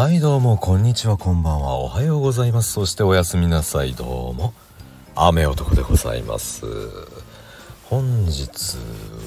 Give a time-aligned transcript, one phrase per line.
[0.00, 1.76] はいどうもこんにちはこんばんは。
[1.76, 2.72] おはようございます。
[2.72, 3.92] そしておやすみなさい。
[3.92, 4.54] どうも。
[5.14, 6.64] 雨男でございます。
[7.84, 8.78] 本日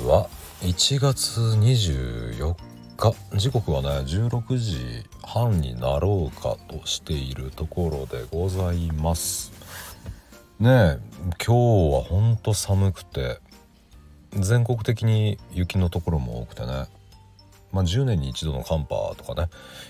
[0.04, 0.28] は
[0.62, 2.56] 1月24
[2.98, 3.38] 日。
[3.38, 9.52] 時刻はね16時半になろうかとしているところでございます。
[10.60, 11.00] ねえ
[11.46, 13.38] 今日はほんと寒くて
[14.32, 16.88] 全国的に雪のところも多くてね。
[17.74, 19.50] まあ、10年に一度の寒波とかね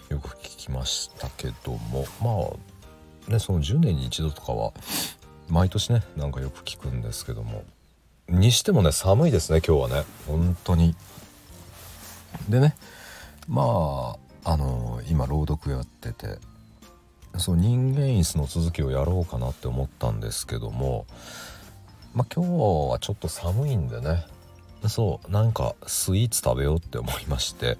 [0.10, 2.56] よく聞きましたけどもま
[3.28, 4.72] あねその10年に一度とかは
[5.50, 7.64] 毎年ねなんかよく聞くんですけども
[8.30, 10.96] にしてもね寒いですね今日はね本当に。
[12.50, 12.76] でね
[13.48, 16.40] まああの今朗読やってて
[17.38, 21.06] そう人間椅子の続きをやろうかなって思ったんですけども
[22.14, 24.26] まあ今日はちょっと寒いんでね
[24.90, 27.78] そうなんかスイーツ食べようって思いまして。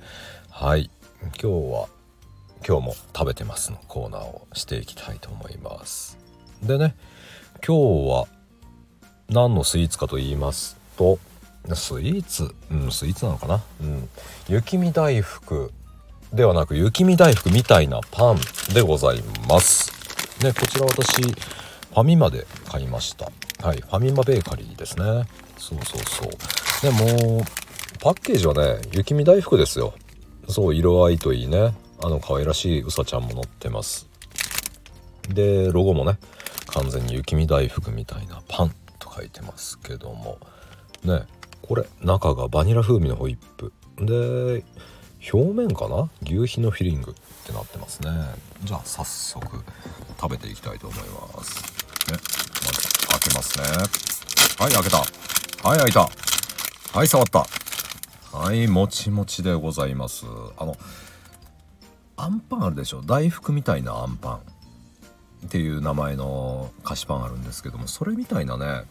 [0.50, 0.90] はい。
[1.22, 1.88] 今日は
[2.68, 6.18] 今日も食べてますのコーナーをしていきたいと思います。
[6.62, 6.96] でね
[7.66, 8.28] 今日は
[9.30, 11.18] 何のスイーツかと言いますと
[11.74, 12.54] スイーツ？
[12.72, 13.64] うんスイーツなのかな？
[13.82, 14.10] うん。
[14.50, 15.72] 雪見大福。
[16.34, 18.38] ではなく雪見大福みたいなパン
[18.74, 19.92] でございます。
[20.44, 23.32] ねこちら私ファミマで買いました。
[23.66, 25.26] はいファミマベーカリーですね。
[25.58, 26.30] そうそうそう。
[26.84, 27.46] でも
[28.02, 29.94] パッケージはね雪見大福ですよ。
[30.50, 31.74] そう色合いといいね。
[32.04, 34.10] あの可愛らしいうさちゃんも載ってます。
[35.30, 36.18] でロゴもね
[36.68, 40.38] 完全に雪見大福みたいなパンと書いてますけども。
[41.06, 41.22] ね
[41.62, 43.72] これ中がバニラ風味のホイップ。
[44.00, 44.66] で
[45.32, 46.10] 表面かな？
[46.24, 47.14] 牛皮のフィリングっ
[47.46, 48.10] てなってますね。
[48.66, 49.64] じゃあ早速
[50.20, 51.00] 食べていきたいと思い
[51.38, 51.64] ます。
[52.12, 52.18] ね
[52.66, 53.64] まず開けますね。
[54.60, 54.98] はい開けた。
[55.70, 56.10] はい開いた。
[56.94, 57.48] はい触った。
[58.38, 60.28] はいもちもちでございます。
[60.58, 60.76] あの
[62.18, 63.02] あんパンあるでしょ？
[63.02, 64.42] 大福みたいなあんパン。
[65.48, 68.84] っていう名前の菓子パンあるんですけどもそれみたいなね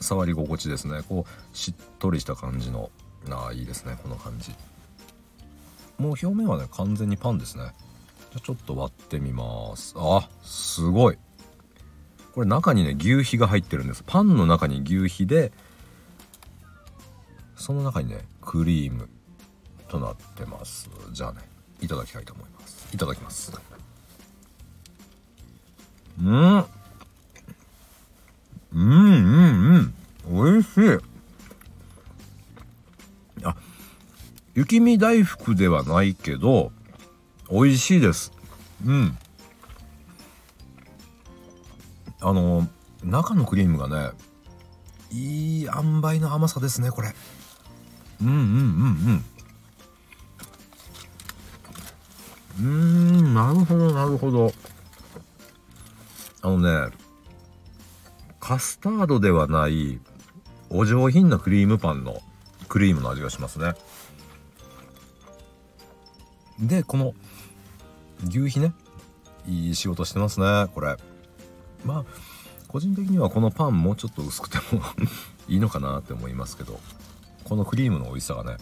[0.00, 1.02] 触り心地ですね。
[1.08, 2.90] こうしっとりした感じの。
[3.30, 4.50] ああいいですねこの感じ。
[5.98, 7.70] もう表面はね完全にパンですね。
[8.32, 9.94] じゃちょっと割ってみます。
[9.96, 11.18] あすごい。
[12.34, 14.02] これ中にね牛皮が入ってるんです。
[14.04, 15.52] パンの中に牛皮で
[17.60, 19.06] その中にねクリーム
[19.88, 20.88] となってます。
[21.12, 21.40] じゃあね
[21.82, 22.88] いただきたいと思います。
[22.94, 23.52] いただきます。
[26.18, 26.56] うん。
[26.56, 26.64] うん
[28.72, 29.94] うん
[30.26, 30.52] うん。
[30.52, 30.98] 美味しい。
[33.44, 33.54] あ
[34.54, 36.72] 雪見大福ではないけど
[37.50, 38.32] 美味しいです。
[38.86, 39.18] うん。
[42.22, 42.66] あの
[43.04, 44.12] 中のクリームがね
[45.10, 47.14] いい塩梅の甘さですねこれ。
[48.22, 49.24] うんうんうん
[52.60, 52.62] うん。
[52.62, 54.52] うんなるほどなるほど。
[56.42, 56.96] あのね
[58.38, 60.00] カスタードではない
[60.70, 62.20] お上品なクリームパンの
[62.68, 63.74] クリームの味がしますね。
[66.60, 67.14] でこの
[68.26, 68.72] 牛皮ね。
[69.46, 70.96] いい仕事してますねこれ。
[71.84, 72.04] まあ
[72.68, 74.82] 個人的にはこのパンもうちょっと薄くても
[75.48, 76.78] いいのかなって思いますけど。
[77.50, 78.58] このクリームの美味しさがね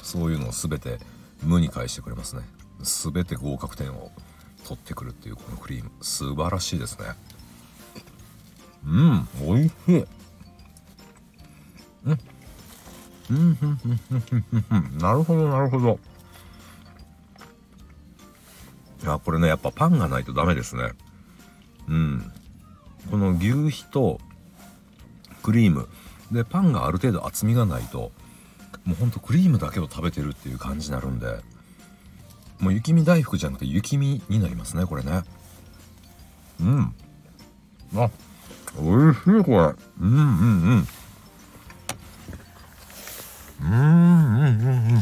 [0.00, 1.00] そういうのを全て
[1.42, 2.42] 無に返してくれますね。
[2.82, 4.12] 全て合格点を
[4.64, 5.90] 取ってくるっていうこのクリーム。
[6.00, 7.06] 素晴らしいですね。
[8.86, 10.04] うん美味しい。
[12.04, 12.18] うん。
[13.30, 14.00] うんうんうん
[14.52, 15.98] うんうんなるほどなるほど。
[19.02, 20.92] いやこれねやっぱパンがないとダメですね。
[21.88, 22.32] うん。
[23.10, 24.20] この牛皮と
[25.42, 25.88] クリーム。
[26.32, 28.12] でパンがある程度厚みがないと
[28.84, 31.40] もうほんとクリームだけを食べてるっていう感じになるんで
[32.60, 35.22] もう雪見大福じゃなくて雪見になりますねこれね。
[36.60, 36.94] うん。
[37.96, 38.10] あ
[38.78, 39.74] おいしいこれ。
[40.00, 40.18] うんうん
[40.62, 40.86] うん。
[43.62, 44.94] うんうんうん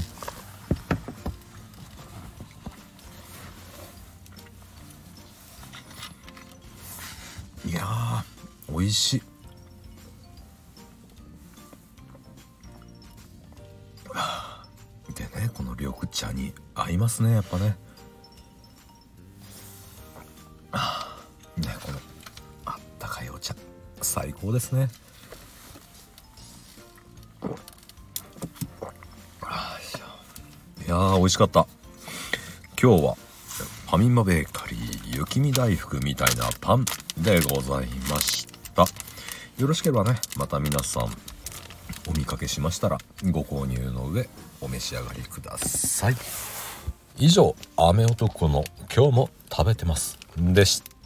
[7.65, 7.69] うん。
[7.69, 9.23] いやー美味しい。
[16.99, 17.69] に合いますねやっぱね。
[17.69, 17.77] ね
[21.85, 21.99] この
[22.67, 23.55] あったかいお茶。
[24.03, 24.89] 最高ですね。
[30.87, 31.67] いやー美味しかった。
[32.81, 36.85] 今日はファミマベーカリー雪見大福みたいなパン
[37.19, 38.87] でございました。
[39.59, 41.05] よろしければねまた皆さん
[42.09, 42.99] お見かけしましたら
[43.31, 44.29] ご購入の上
[44.61, 46.17] お召し上がりください。
[47.21, 48.63] 以上雨男の
[48.95, 50.19] 今日も食べてます。
[50.37, 50.98] でした。